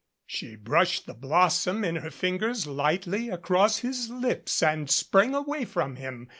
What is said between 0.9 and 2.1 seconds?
the blossom in her